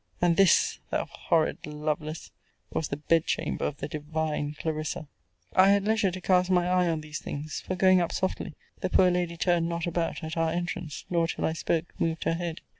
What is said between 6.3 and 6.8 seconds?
my